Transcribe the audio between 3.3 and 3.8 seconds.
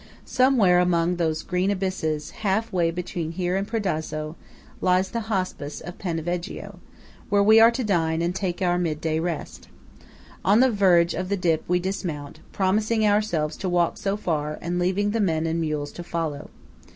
here and